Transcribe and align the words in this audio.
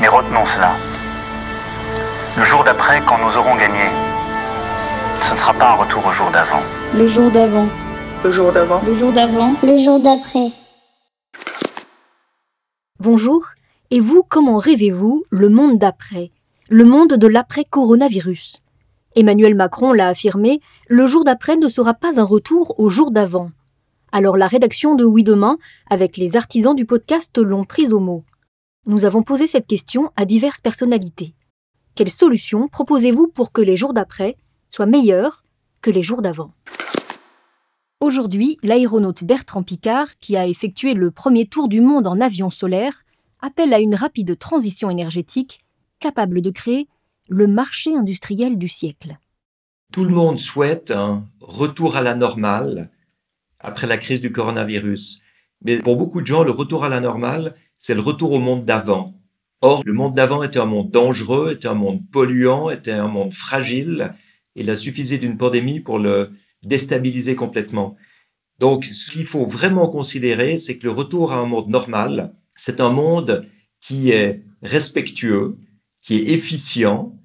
Mais 0.00 0.08
retenons 0.08 0.46
cela. 0.46 0.76
Le 2.36 2.42
jour 2.42 2.64
d'après, 2.64 3.02
quand 3.06 3.18
nous 3.18 3.36
aurons 3.36 3.54
gagné, 3.56 3.84
ce 5.20 5.34
ne 5.34 5.38
sera 5.38 5.52
pas 5.52 5.72
un 5.72 5.74
retour 5.74 6.06
au 6.06 6.10
jour 6.10 6.30
d'avant. 6.30 6.62
Le 6.94 7.06
jour 7.06 7.30
d'avant. 7.30 7.68
Le 8.24 8.30
jour 8.30 8.50
d'avant. 8.50 8.80
Le 8.86 8.94
jour 8.94 9.12
d'avant. 9.12 9.54
Le 9.62 9.76
jour 9.76 10.00
d'après. 10.00 10.52
Bonjour. 12.98 13.48
Et 13.90 14.00
vous, 14.00 14.22
comment 14.26 14.56
rêvez-vous 14.56 15.24
le 15.28 15.50
monde 15.50 15.76
d'après? 15.76 16.30
Le 16.70 16.84
monde 16.84 17.14
de 17.14 17.26
l'après-coronavirus 17.26 18.62
Emmanuel 19.16 19.54
Macron 19.54 19.92
l'a 19.92 20.08
affirmé, 20.08 20.60
le 20.88 21.06
jour 21.08 21.24
d'après 21.24 21.56
ne 21.56 21.68
sera 21.68 21.92
pas 21.92 22.18
un 22.18 22.24
retour 22.24 22.78
au 22.78 22.88
jour 22.88 23.10
d'avant. 23.10 23.50
Alors 24.12 24.36
la 24.36 24.46
rédaction 24.46 24.94
de 24.94 25.04
Oui 25.04 25.24
Demain, 25.24 25.58
avec 25.90 26.16
les 26.16 26.36
artisans 26.36 26.74
du 26.74 26.86
podcast, 26.86 27.36
l'ont 27.36 27.64
prise 27.64 27.92
au 27.92 28.00
mot. 28.00 28.24
Nous 28.86 29.04
avons 29.04 29.22
posé 29.22 29.46
cette 29.46 29.66
question 29.66 30.10
à 30.16 30.24
diverses 30.24 30.62
personnalités. 30.62 31.34
Quelles 31.94 32.10
solutions 32.10 32.66
proposez-vous 32.66 33.28
pour 33.28 33.52
que 33.52 33.60
les 33.60 33.76
jours 33.76 33.92
d'après 33.92 34.38
soient 34.70 34.86
meilleurs 34.86 35.44
que 35.82 35.90
les 35.90 36.02
jours 36.02 36.22
d'avant? 36.22 36.54
Aujourd'hui, 38.00 38.56
l'aéronaute 38.62 39.22
Bertrand 39.22 39.62
Picard, 39.62 40.16
qui 40.18 40.34
a 40.38 40.46
effectué 40.46 40.94
le 40.94 41.10
premier 41.10 41.44
tour 41.44 41.68
du 41.68 41.82
monde 41.82 42.06
en 42.06 42.22
avion 42.22 42.48
solaire, 42.48 43.02
appelle 43.40 43.74
à 43.74 43.80
une 43.80 43.94
rapide 43.94 44.38
transition 44.38 44.88
énergétique 44.88 45.62
capable 45.98 46.40
de 46.40 46.50
créer 46.50 46.88
le 47.28 47.46
marché 47.46 47.94
industriel 47.94 48.56
du 48.56 48.68
siècle. 48.68 49.18
Tout 49.92 50.04
le 50.04 50.14
monde 50.14 50.38
souhaite 50.38 50.90
un 50.90 51.26
retour 51.40 51.96
à 51.96 52.00
la 52.00 52.14
normale 52.14 52.90
après 53.58 53.86
la 53.86 53.98
crise 53.98 54.22
du 54.22 54.32
coronavirus. 54.32 55.20
Mais 55.62 55.78
pour 55.80 55.96
beaucoup 55.96 56.22
de 56.22 56.26
gens, 56.26 56.44
le 56.44 56.50
retour 56.50 56.84
à 56.84 56.88
la 56.88 57.00
normale, 57.00 57.54
c'est 57.80 57.94
le 57.94 58.02
retour 58.02 58.32
au 58.32 58.38
monde 58.38 58.66
d'avant. 58.66 59.14
Or, 59.62 59.82
le 59.86 59.94
monde 59.94 60.14
d'avant 60.14 60.42
était 60.42 60.58
un 60.58 60.66
monde 60.66 60.90
dangereux, 60.90 61.52
était 61.52 61.66
un 61.66 61.74
monde 61.74 62.02
polluant, 62.12 62.68
était 62.68 62.92
un 62.92 63.08
monde 63.08 63.32
fragile. 63.32 64.12
Il 64.54 64.68
a 64.70 64.76
suffi 64.76 65.18
d'une 65.18 65.38
pandémie 65.38 65.80
pour 65.80 65.98
le 65.98 66.30
déstabiliser 66.62 67.36
complètement. 67.36 67.96
Donc, 68.58 68.84
ce 68.84 69.10
qu'il 69.10 69.24
faut 69.24 69.46
vraiment 69.46 69.88
considérer, 69.88 70.58
c'est 70.58 70.76
que 70.76 70.84
le 70.84 70.92
retour 70.92 71.32
à 71.32 71.38
un 71.38 71.46
monde 71.46 71.68
normal, 71.68 72.34
c'est 72.54 72.82
un 72.82 72.90
monde 72.90 73.46
qui 73.80 74.10
est 74.10 74.42
respectueux, 74.60 75.56
qui 76.02 76.16
est 76.16 76.28
efficient, 76.28 77.18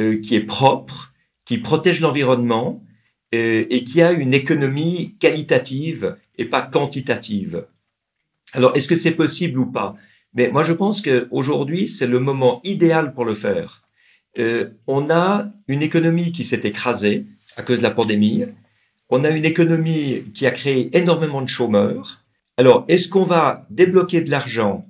euh, 0.00 0.18
qui 0.18 0.36
est 0.36 0.40
propre, 0.40 1.12
qui 1.44 1.58
protège 1.58 2.00
l'environnement 2.00 2.82
euh, 3.34 3.66
et 3.68 3.84
qui 3.84 4.00
a 4.00 4.12
une 4.12 4.32
économie 4.32 5.16
qualitative 5.20 6.16
et 6.38 6.46
pas 6.46 6.62
quantitative. 6.62 7.66
Alors, 8.52 8.76
est-ce 8.76 8.88
que 8.88 8.96
c'est 8.96 9.12
possible 9.12 9.58
ou 9.58 9.66
pas? 9.66 9.96
Mais 10.34 10.50
moi, 10.50 10.62
je 10.62 10.72
pense 10.72 11.00
qu'aujourd'hui, 11.00 11.88
c'est 11.88 12.06
le 12.06 12.20
moment 12.20 12.60
idéal 12.64 13.14
pour 13.14 13.24
le 13.24 13.34
faire. 13.34 13.82
Euh, 14.38 14.68
on 14.86 15.10
a 15.10 15.46
une 15.66 15.82
économie 15.82 16.32
qui 16.32 16.44
s'est 16.44 16.60
écrasée 16.64 17.26
à 17.56 17.62
cause 17.62 17.78
de 17.78 17.82
la 17.82 17.90
pandémie. 17.90 18.44
On 19.10 19.24
a 19.24 19.30
une 19.30 19.44
économie 19.44 20.22
qui 20.34 20.46
a 20.46 20.50
créé 20.50 20.96
énormément 20.96 21.42
de 21.42 21.48
chômeurs. 21.48 22.24
Alors, 22.56 22.84
est-ce 22.88 23.08
qu'on 23.08 23.24
va 23.24 23.66
débloquer 23.70 24.20
de 24.20 24.30
l'argent 24.30 24.86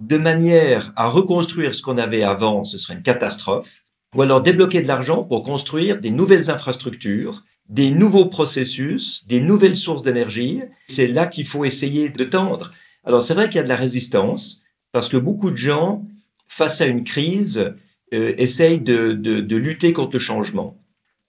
de 0.00 0.16
manière 0.16 0.92
à 0.96 1.08
reconstruire 1.08 1.74
ce 1.74 1.82
qu'on 1.82 1.98
avait 1.98 2.24
avant 2.24 2.64
Ce 2.64 2.78
serait 2.78 2.94
une 2.94 3.02
catastrophe? 3.02 3.82
Ou 4.14 4.22
alors 4.22 4.42
débloquer 4.42 4.82
de 4.82 4.88
l'argent 4.88 5.24
pour 5.24 5.42
construire 5.42 6.00
des 6.00 6.10
nouvelles 6.10 6.50
infrastructures, 6.50 7.42
des 7.68 7.90
nouveaux 7.90 8.26
processus, 8.26 9.26
des 9.26 9.40
nouvelles 9.40 9.76
sources 9.76 10.02
d'énergie? 10.02 10.62
C'est 10.88 11.06
là 11.06 11.26
qu'il 11.26 11.46
faut 11.46 11.64
essayer 11.64 12.08
de 12.08 12.24
tendre. 12.24 12.72
Alors 13.04 13.22
c'est 13.22 13.34
vrai 13.34 13.48
qu'il 13.48 13.56
y 13.56 13.60
a 13.60 13.64
de 13.64 13.68
la 13.68 13.76
résistance, 13.76 14.62
parce 14.92 15.08
que 15.08 15.16
beaucoup 15.16 15.50
de 15.50 15.56
gens, 15.56 16.04
face 16.46 16.80
à 16.80 16.86
une 16.86 17.04
crise, 17.04 17.74
euh, 18.12 18.34
essayent 18.38 18.80
de, 18.80 19.12
de, 19.12 19.56
lutter 19.56 19.92
contre 19.92 20.16
le 20.16 20.20
changement. 20.20 20.78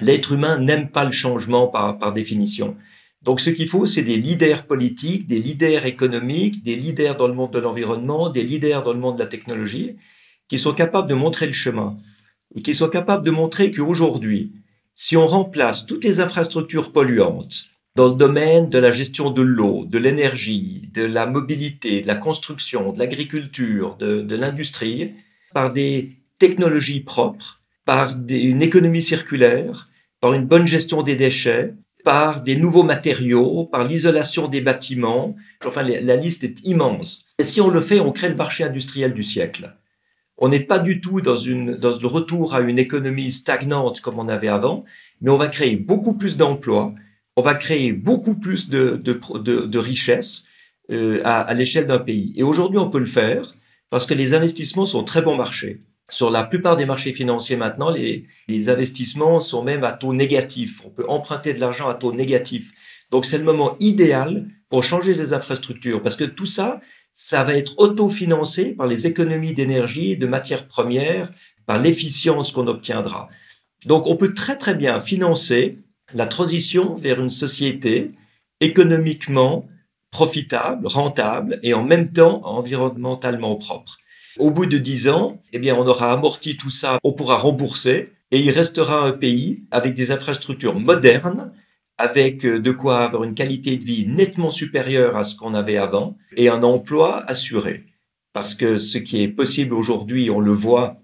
L'être 0.00 0.32
humain 0.32 0.58
n'aime 0.58 0.90
pas 0.90 1.04
le 1.04 1.12
changement 1.12 1.68
par, 1.68 1.98
par 1.98 2.12
définition. 2.12 2.76
Donc 3.22 3.40
ce 3.40 3.50
qu'il 3.50 3.68
faut, 3.68 3.86
c'est 3.86 4.02
des 4.02 4.16
leaders 4.16 4.66
politiques, 4.66 5.26
des 5.26 5.38
leaders 5.38 5.86
économiques, 5.86 6.62
des 6.62 6.76
leaders 6.76 7.16
dans 7.16 7.28
le 7.28 7.34
monde 7.34 7.52
de 7.52 7.58
l'environnement, 7.58 8.28
des 8.28 8.42
leaders 8.42 8.82
dans 8.82 8.92
le 8.92 9.00
monde 9.00 9.14
de 9.14 9.20
la 9.20 9.26
technologie, 9.26 9.96
qui 10.48 10.58
sont 10.58 10.74
capables 10.74 11.08
de 11.08 11.14
montrer 11.14 11.46
le 11.46 11.52
chemin 11.52 11.96
qui 12.62 12.74
soit 12.74 12.90
capable 12.90 13.24
de 13.24 13.30
montrer 13.30 13.70
qu'aujourd'hui, 13.70 14.52
si 14.94 15.16
on 15.16 15.26
remplace 15.26 15.86
toutes 15.86 16.04
les 16.04 16.20
infrastructures 16.20 16.92
polluantes 16.92 17.66
dans 17.96 18.08
le 18.08 18.14
domaine 18.14 18.68
de 18.68 18.78
la 18.78 18.92
gestion 18.92 19.30
de 19.30 19.40
l'eau, 19.40 19.86
de 19.86 19.96
l'énergie, 19.96 20.90
de 20.92 21.02
la 21.02 21.24
mobilité, 21.24 22.02
de 22.02 22.06
la 22.06 22.14
construction, 22.14 22.92
de 22.92 22.98
l'agriculture, 22.98 23.96
de, 23.96 24.36
l'industrie, 24.36 25.14
par 25.54 25.72
des 25.72 26.18
technologies 26.38 27.00
propres, 27.00 27.62
par 27.86 28.14
une 28.28 28.60
économie 28.60 29.02
circulaire, 29.02 29.88
par 30.20 30.34
une 30.34 30.44
bonne 30.44 30.66
gestion 30.66 31.02
des 31.02 31.16
déchets, 31.16 31.72
par 32.04 32.42
des 32.42 32.54
nouveaux 32.56 32.82
matériaux, 32.82 33.64
par 33.64 33.88
l'isolation 33.88 34.46
des 34.46 34.60
bâtiments. 34.60 35.34
Enfin, 35.64 35.82
la 35.82 36.16
liste 36.16 36.44
est 36.44 36.64
immense. 36.64 37.24
Et 37.38 37.44
si 37.44 37.62
on 37.62 37.70
le 37.70 37.80
fait, 37.80 38.00
on 38.00 38.12
crée 38.12 38.28
le 38.28 38.36
marché 38.36 38.62
industriel 38.62 39.14
du 39.14 39.24
siècle. 39.24 39.74
On 40.36 40.48
n'est 40.48 40.60
pas 40.60 40.78
du 40.78 41.00
tout 41.00 41.22
dans, 41.22 41.36
une, 41.36 41.76
dans 41.76 41.98
le 41.98 42.06
retour 42.06 42.54
à 42.54 42.60
une 42.60 42.78
économie 42.78 43.32
stagnante 43.32 44.02
comme 44.02 44.18
on 44.18 44.28
avait 44.28 44.48
avant, 44.48 44.84
mais 45.22 45.30
on 45.30 45.38
va 45.38 45.48
créer 45.48 45.76
beaucoup 45.76 46.12
plus 46.12 46.36
d'emplois, 46.36 46.94
on 47.36 47.42
va 47.42 47.54
créer 47.54 47.92
beaucoup 47.92 48.34
plus 48.34 48.68
de, 48.70 48.96
de, 48.96 49.12
de, 49.66 49.78
richesses 49.78 50.44
euh, 50.90 51.20
à, 51.24 51.40
à 51.40 51.54
l'échelle 51.54 51.86
d'un 51.86 51.98
pays. 51.98 52.32
Et 52.36 52.42
aujourd'hui, 52.42 52.78
on 52.78 52.90
peut 52.90 52.98
le 52.98 53.04
faire 53.06 53.54
parce 53.90 54.06
que 54.06 54.14
les 54.14 54.34
investissements 54.34 54.86
sont 54.86 55.04
très 55.04 55.22
bon 55.22 55.36
marché. 55.36 55.82
Sur 56.08 56.30
la 56.30 56.44
plupart 56.44 56.76
des 56.76 56.86
marchés 56.86 57.12
financiers 57.12 57.56
maintenant, 57.56 57.90
les, 57.90 58.24
les 58.48 58.68
investissements 58.68 59.40
sont 59.40 59.62
même 59.62 59.84
à 59.84 59.92
taux 59.92 60.14
négatif. 60.14 60.80
On 60.84 60.90
peut 60.90 61.04
emprunter 61.08 61.52
de 61.52 61.60
l'argent 61.60 61.88
à 61.88 61.94
taux 61.94 62.12
négatif. 62.12 62.72
Donc 63.10 63.26
c'est 63.26 63.38
le 63.38 63.44
moment 63.44 63.76
idéal 63.80 64.48
pour 64.68 64.82
changer 64.82 65.14
les 65.14 65.32
infrastructures 65.32 66.02
parce 66.02 66.16
que 66.16 66.24
tout 66.24 66.46
ça, 66.46 66.80
ça 67.12 67.44
va 67.44 67.54
être 67.54 67.78
autofinancé 67.78 68.66
par 68.66 68.86
les 68.86 69.06
économies 69.06 69.54
d'énergie, 69.54 70.16
de 70.16 70.26
matières 70.26 70.68
premières, 70.68 71.32
par 71.66 71.80
l'efficience 71.80 72.52
qu'on 72.52 72.66
obtiendra. 72.66 73.28
Donc 73.84 74.06
on 74.06 74.16
peut 74.16 74.34
très 74.34 74.56
très 74.56 74.74
bien 74.74 75.00
financer 75.00 75.78
la 76.14 76.26
transition 76.26 76.94
vers 76.94 77.20
une 77.20 77.30
société 77.30 78.12
économiquement 78.60 79.66
profitable, 80.10 80.86
rentable 80.86 81.58
et 81.62 81.74
en 81.74 81.82
même 81.82 82.12
temps 82.12 82.40
environnementalement 82.44 83.56
propre. 83.56 83.98
Au 84.38 84.50
bout 84.50 84.66
de 84.66 84.78
dix 84.78 85.08
ans, 85.08 85.42
eh 85.52 85.58
bien, 85.58 85.74
on 85.76 85.86
aura 85.86 86.12
amorti 86.12 86.56
tout 86.56 86.70
ça, 86.70 86.98
on 87.02 87.12
pourra 87.12 87.38
rembourser 87.38 88.12
et 88.30 88.40
il 88.40 88.50
restera 88.50 89.04
un 89.04 89.12
pays 89.12 89.64
avec 89.70 89.94
des 89.94 90.10
infrastructures 90.12 90.78
modernes 90.78 91.52
avec 91.98 92.44
euh, 92.44 92.58
de 92.58 92.72
quoi 92.72 93.04
avoir 93.04 93.24
une 93.24 93.34
qualité 93.34 93.76
de 93.76 93.84
vie 93.84 94.06
nettement 94.06 94.50
supérieure 94.50 95.16
à 95.16 95.24
ce 95.24 95.34
qu'on 95.34 95.54
avait 95.54 95.78
avant 95.78 96.16
et 96.36 96.48
un 96.48 96.62
emploi 96.62 97.24
assuré. 97.26 97.84
Parce 98.32 98.54
que 98.54 98.76
ce 98.76 98.98
qui 98.98 99.22
est 99.22 99.28
possible 99.28 99.72
aujourd'hui, 99.72 100.30
on 100.30 100.40
le 100.40 100.52
voit 100.52 100.98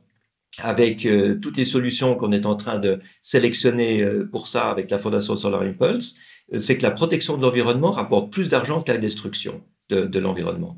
avec 0.59 1.07
euh, 1.07 1.37
toutes 1.37 1.57
les 1.57 1.65
solutions 1.65 2.15
qu'on 2.15 2.33
est 2.33 2.47
en 2.47 2.57
train 2.57 2.79
de 2.79 3.01
sélectionner 3.21 4.03
euh, 4.03 4.29
pour 4.31 4.49
ça 4.49 4.71
avec 4.71 4.91
la 4.91 4.99
Fondation 4.99 5.37
Solar 5.37 5.63
Impulse, 5.63 6.17
c'est 6.59 6.77
que 6.77 6.83
la 6.83 6.91
protection 6.91 7.37
de 7.37 7.43
l'environnement 7.43 7.91
rapporte 7.91 8.31
plus 8.31 8.49
d'argent 8.49 8.83
que 8.83 8.93
la 8.93 8.99
destruction 8.99 9.62
de, 9.89 10.19
l'environnement. 10.19 10.77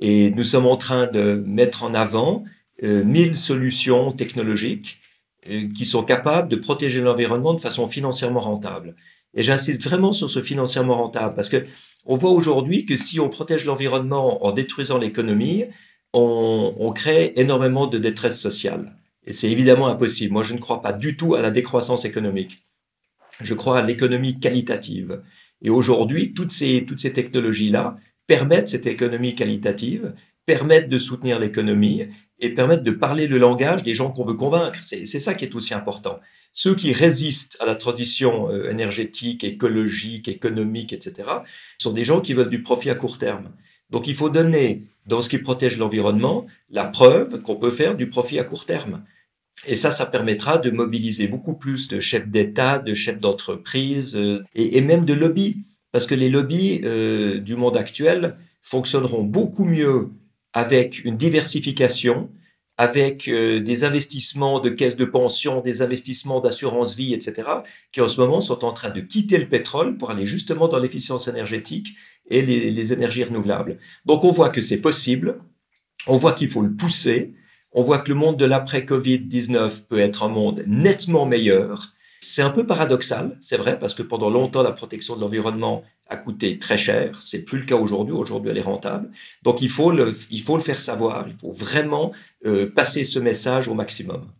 Et 0.00 0.30
nous 0.30 0.42
sommes 0.42 0.66
en 0.66 0.76
train 0.76 1.06
de 1.06 1.42
mettre 1.46 1.84
en 1.84 1.94
avant 1.94 2.44
mille 2.82 3.36
solutions 3.36 4.12
technologiques 4.12 4.98
qui 5.74 5.84
sont 5.84 6.02
capables 6.02 6.48
de 6.48 6.56
protéger 6.56 7.00
l'environnement 7.00 7.54
de 7.54 7.60
façon 7.60 7.86
financièrement 7.86 8.40
rentable. 8.40 8.96
Et 9.34 9.42
j'insiste 9.42 9.82
vraiment 9.84 10.12
sur 10.12 10.28
ce 10.28 10.42
financièrement 10.42 10.96
rentable 10.96 11.34
parce 11.34 11.48
que 11.48 11.66
on 12.04 12.16
voit 12.16 12.30
aujourd'hui 12.30 12.84
que 12.84 12.96
si 12.96 13.20
on 13.20 13.28
protège 13.28 13.64
l'environnement 13.64 14.44
en 14.44 14.52
détruisant 14.52 14.98
l'économie, 14.98 15.64
on, 16.12 16.74
on, 16.78 16.92
crée 16.92 17.32
énormément 17.36 17.86
de 17.86 17.98
détresse 17.98 18.40
sociale. 18.40 18.96
Et 19.26 19.32
c'est 19.32 19.50
évidemment 19.50 19.88
impossible. 19.88 20.32
Moi, 20.32 20.42
je 20.42 20.54
ne 20.54 20.58
crois 20.58 20.82
pas 20.82 20.92
du 20.92 21.16
tout 21.16 21.34
à 21.34 21.42
la 21.42 21.50
décroissance 21.50 22.04
économique. 22.04 22.66
Je 23.40 23.54
crois 23.54 23.78
à 23.78 23.82
l'économie 23.82 24.40
qualitative. 24.40 25.22
Et 25.62 25.70
aujourd'hui, 25.70 26.34
toutes 26.34 26.52
ces, 26.52 26.84
toutes 26.86 27.00
ces 27.00 27.12
technologies-là 27.12 27.96
permettent 28.26 28.68
cette 28.68 28.86
économie 28.86 29.34
qualitative, 29.34 30.14
permettent 30.46 30.88
de 30.88 30.98
soutenir 30.98 31.38
l'économie 31.38 32.06
et 32.40 32.50
permettent 32.50 32.82
de 32.82 32.90
parler 32.90 33.28
le 33.28 33.38
langage 33.38 33.84
des 33.84 33.94
gens 33.94 34.10
qu'on 34.10 34.24
veut 34.24 34.34
convaincre. 34.34 34.80
C'est 34.82 35.04
ça 35.04 35.34
qui 35.34 35.44
est 35.44 35.54
aussi 35.54 35.74
important. 35.74 36.18
Ceux 36.52 36.74
qui 36.74 36.92
résistent 36.92 37.56
à 37.60 37.66
la 37.66 37.76
transition 37.76 38.50
euh, 38.50 38.70
énergétique, 38.70 39.42
écologique, 39.44 40.28
économique, 40.28 40.92
etc., 40.92 41.28
sont 41.78 41.92
des 41.92 42.04
gens 42.04 42.20
qui 42.20 42.34
veulent 42.34 42.50
du 42.50 42.62
profit 42.62 42.90
à 42.90 42.94
court 42.94 43.18
terme. 43.18 43.52
Donc 43.92 44.06
il 44.06 44.14
faut 44.14 44.30
donner, 44.30 44.82
dans 45.06 45.22
ce 45.22 45.28
qui 45.28 45.38
protège 45.38 45.76
l'environnement, 45.76 46.46
la 46.70 46.84
preuve 46.84 47.42
qu'on 47.42 47.56
peut 47.56 47.70
faire 47.70 47.94
du 47.96 48.08
profit 48.08 48.38
à 48.38 48.44
court 48.44 48.64
terme. 48.64 49.04
Et 49.66 49.76
ça, 49.76 49.90
ça 49.90 50.06
permettra 50.06 50.58
de 50.58 50.70
mobiliser 50.70 51.28
beaucoup 51.28 51.54
plus 51.54 51.88
de 51.88 52.00
chefs 52.00 52.26
d'État, 52.26 52.78
de 52.78 52.94
chefs 52.94 53.20
d'entreprise 53.20 54.16
euh, 54.16 54.42
et, 54.54 54.80
même 54.80 55.04
de 55.04 55.12
lobbies. 55.12 55.58
Parce 55.92 56.06
que 56.06 56.14
les 56.14 56.30
lobbies 56.30 56.80
euh, 56.84 57.38
du 57.38 57.54
monde 57.54 57.76
actuel 57.76 58.36
fonctionneront 58.62 59.24
beaucoup 59.24 59.66
mieux 59.66 60.08
avec 60.54 61.04
une 61.04 61.18
diversification, 61.18 62.30
avec 62.78 63.28
euh, 63.28 63.60
des 63.60 63.84
investissements 63.84 64.58
de 64.58 64.70
caisses 64.70 64.96
de 64.96 65.04
pension, 65.04 65.60
des 65.60 65.82
investissements 65.82 66.40
d'assurance 66.40 66.96
vie, 66.96 67.12
etc., 67.12 67.48
qui 67.92 68.00
en 68.00 68.08
ce 68.08 68.20
moment 68.20 68.40
sont 68.40 68.64
en 68.64 68.72
train 68.72 68.90
de 68.90 69.00
quitter 69.00 69.36
le 69.36 69.46
pétrole 69.46 69.98
pour 69.98 70.10
aller 70.10 70.24
justement 70.24 70.66
dans 70.66 70.78
l'efficience 70.78 71.28
énergétique 71.28 71.94
et 72.28 72.42
les, 72.42 72.92
énergies 72.92 73.24
renouvelables. 73.24 73.78
Donc 74.06 74.24
on 74.24 74.30
voit 74.30 74.48
que 74.48 74.60
c'est 74.60 74.78
possible, 74.78 75.40
on 76.06 76.16
voit 76.16 76.32
qu'il 76.32 76.48
faut 76.48 76.62
le 76.62 76.74
pousser, 76.74 77.34
on 77.72 77.82
voit 77.82 77.98
que 77.98 78.08
le 78.08 78.14
monde 78.14 78.36
de 78.36 78.44
l'après-Covid-19 78.44 79.86
peut 79.88 79.98
être 79.98 80.22
un 80.22 80.28
monde 80.28 80.64
nettement 80.66 81.26
meilleur. 81.26 81.92
C'est 82.20 82.42
un 82.42 82.50
peu 82.50 82.66
paradoxal, 82.66 83.36
c'est 83.40 83.56
vrai, 83.56 83.78
parce 83.78 83.94
que 83.94 84.02
pendant 84.02 84.30
longtemps, 84.30 84.62
la 84.62 84.72
protection 84.72 85.16
de 85.16 85.20
l'environnement 85.20 85.82
a 86.08 86.16
coûté 86.16 86.58
très 86.58 86.76
cher. 86.76 87.20
C'est 87.20 87.40
plus 87.40 87.58
le 87.58 87.64
cas 87.64 87.76
aujourd'hui. 87.76 88.14
Aujourd'hui, 88.14 88.50
elle 88.50 88.58
est 88.58 88.62
rentable. 88.62 89.10
Donc, 89.42 89.60
il 89.60 89.68
faut 89.68 89.90
le, 89.90 90.14
il 90.30 90.42
faut 90.42 90.56
le 90.56 90.62
faire 90.62 90.80
savoir. 90.80 91.26
Il 91.26 91.34
faut 91.34 91.50
vraiment 91.50 92.12
euh, 92.46 92.70
passer 92.70 93.02
ce 93.02 93.18
message 93.18 93.66
au 93.66 93.74
maximum. 93.74 94.30